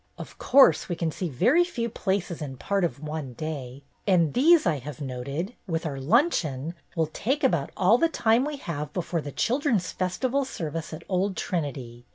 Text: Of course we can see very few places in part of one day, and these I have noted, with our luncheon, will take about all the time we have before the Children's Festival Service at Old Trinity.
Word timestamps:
Of 0.17 0.39
course 0.39 0.89
we 0.89 0.95
can 0.95 1.11
see 1.11 1.29
very 1.29 1.63
few 1.63 1.87
places 1.87 2.41
in 2.41 2.57
part 2.57 2.83
of 2.83 3.03
one 3.03 3.33
day, 3.33 3.83
and 4.07 4.33
these 4.33 4.65
I 4.65 4.79
have 4.79 4.99
noted, 4.99 5.53
with 5.67 5.85
our 5.85 5.99
luncheon, 5.99 6.73
will 6.95 7.05
take 7.13 7.43
about 7.43 7.69
all 7.77 7.99
the 7.99 8.09
time 8.09 8.43
we 8.43 8.57
have 8.57 8.91
before 8.93 9.21
the 9.21 9.31
Children's 9.31 9.91
Festival 9.91 10.43
Service 10.43 10.91
at 10.91 11.03
Old 11.07 11.37
Trinity. 11.37 12.07